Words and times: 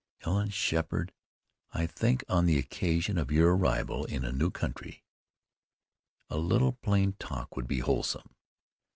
"Helen 0.17 0.49
Sheppard, 0.49 1.13
I 1.73 1.85
think 1.85 2.23
on 2.27 2.47
the 2.47 2.57
occasion 2.57 3.19
of 3.19 3.29
your 3.29 3.55
arrival 3.55 4.03
in 4.05 4.25
a 4.25 4.31
new 4.31 4.49
country 4.49 5.03
a 6.27 6.37
little 6.39 6.73
plain 6.73 7.13
talk 7.19 7.55
will 7.55 7.65
be 7.67 7.81
wholesome. 7.81 8.33